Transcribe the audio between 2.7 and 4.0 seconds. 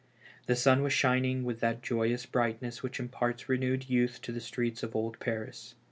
which imparts renewed